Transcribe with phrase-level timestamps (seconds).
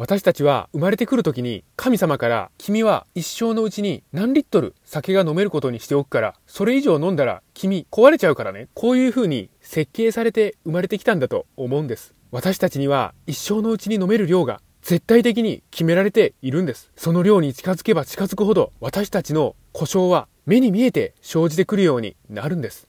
[0.00, 8.68] 私たちは生まれてくる時に神様から君は一生のうちに何リットル酒が飲めることにしておくから、それ以上飲んだら君壊れちゃうからね。
[8.72, 12.14] こういう風に設計されて生まれてきたんだと思うんです。
[12.30, 16.90] 私たちには一生のうちに飲める量が絶対的に決められているんです。
[16.96, 22.88] その量に近づけば近づくほど私たちの故障は目に見えて生じてくるようになるんです。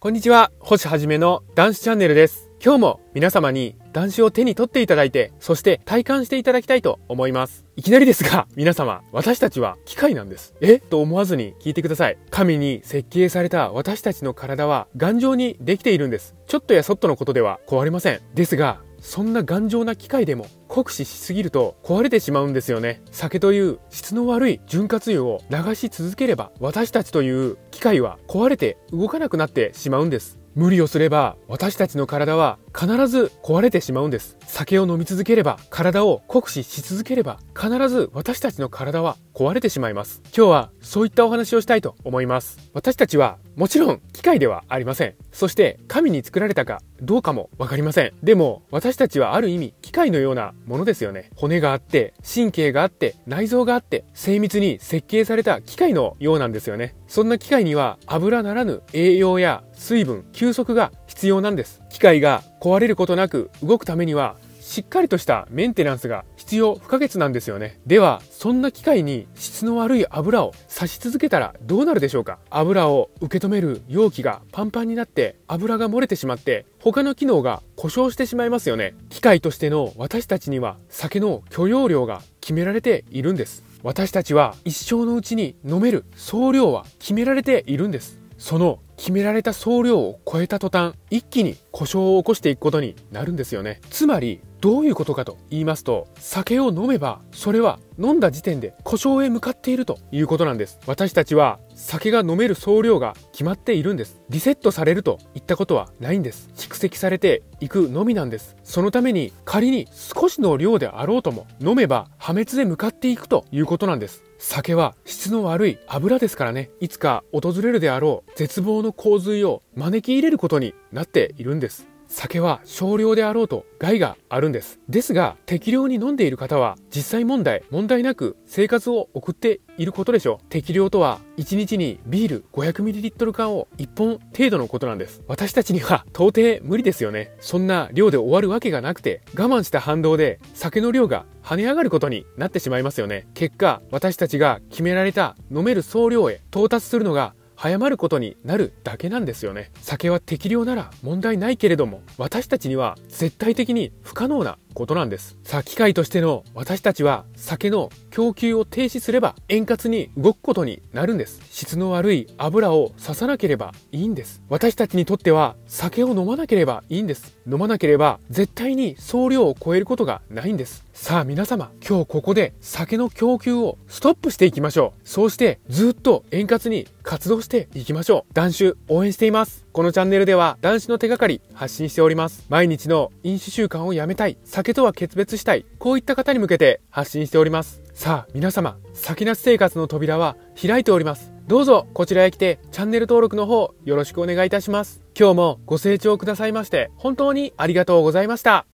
[0.00, 2.47] こんにちは、星はじめの男子チャンネルです。
[2.60, 7.64] 今日も皆様に男子を手に取っていただいて、そして体感していただきたいと思います。
[7.76, 10.54] いきなりですが、皆様、私たちは機械なんです。
[10.60, 10.80] え？
[10.80, 12.18] と思わずに聞いてください。
[12.30, 16.34] 神に設計された私たちの体は頑丈にできているんです。
[16.48, 18.20] ちょっとやそっとのことでは壊れません。
[18.34, 23.02] ですが、そんな頑丈な機械でも酷使しすぎると壊れてしまうんですよね。
[23.12, 30.40] 酒という質の悪い潤滑油を流し続ければ私たちという機械は壊れて動かなくなってしまうんです。
[30.58, 34.36] 無理をすれば私たちの体は必ず壊れてしまうんです。
[34.40, 40.20] 酒を飲み続ければ体を酷使し続ければ必ず私たちの体は壊れてしまいます。
[40.36, 42.58] 今日はそういったお話をしたいと思います。
[42.74, 45.14] 私たちはもちろん機械ではありません。
[45.32, 48.12] そして神に作られたかどうかもわかりません。
[48.22, 51.30] でも私たちはある意味機械のようなものですよね。
[51.34, 56.94] 骨があって、神経があって、内臓があって、精密に設計された機械のようなんですよね。
[57.08, 61.82] そんな機械には油ならぬ栄養や水分、休息が必要なんです。
[61.90, 64.36] 機械が壊れることなく動くためには
[64.68, 67.80] しっかりとしたメンテナンスが必要不可欠なんですよね。
[67.86, 78.94] では、そんな機械に質の悪い油を差し続けたらどうなるでしょうか油を受け止める容器がパンパンになって油が漏れてしまって他の機能が故障してしまいますよね。
[79.08, 83.64] 機械としての私たちには酒の許容量が決められているんです。
[83.82, 88.20] 私たちは一生のうちに飲める総量は決められているんです。
[88.36, 93.80] その決められた総量を超えた途端、一気に故障を起こしていくことになるんですよね。
[93.90, 100.78] つまり、どういうことかと言いますと、酒を飲めば、それは飲んだ時点で故障へ向かっているということなんです。
[100.86, 104.20] 私たちは酒が飲める総量が決まっているんです。
[104.30, 106.50] リセットされるといったことはないんです。
[106.56, 108.56] 蓄積されていくのみなんです。
[108.64, 114.24] そのために仮に少しの量であろうとも飲めば破滅で向かっていくということなんです。
[114.38, 121.88] 酒は質の悪い油ですからね、いつか訪れるであろう絶望の洪水を招き入れることになっているんです。
[122.08, 124.80] 酒は少量であろうと害があるんです。
[124.88, 130.44] ですが、適量に飲んでいる方は実際問題、問題なく生活を送っていることでしょう。
[130.48, 135.22] 適量とは1日にビール 500ml 缶を1本程度のことなんです。
[135.28, 137.32] 私たちには到底無理ですよね。
[137.40, 143.26] そんな量で終わるわけがなくて、我慢した反動で酒の量が跳ね上がることになってしまいますよね。
[143.34, 149.72] 結果、私たちが決められた飲める総量へ到達するのが早まることになるだけなんですよね。
[149.80, 155.36] 酒は適量なら問題ないけれども、私たちには絶対的に不可能なことなんです。
[155.42, 161.42] さあ、機械としての私たちは酒の供給を停止すれば円滑に動くことになるんです。
[161.50, 164.40] 質の悪い油を刺さなければいいんです。
[164.48, 167.36] 私たちにとっては酒を飲まなければいいんです。
[167.50, 170.84] 飲まなければ絶対に総量を超えることがないんです。
[170.92, 175.08] さあ皆様、今日ここで酒の供給をストップしていきましょう。
[175.08, 178.34] そうしてずっと円滑に活動していきましょう。
[178.34, 179.66] 男子応援しています。
[179.72, 182.44] このチャンネルでは男子の手がかり発信しております。
[182.48, 187.82] 毎日の飲酒習慣をやめたい、酒とは決別したい、こういった方に向けて発信しております。
[187.94, 191.32] さあ皆様、先なし生活の扉は開いております。
[191.48, 195.02] どうぞこちらへ来てチャンネル登録の方よろしくお願いいたします。
[195.18, 198.66] 今日もご清聴くださいまして本当にありがとうございました。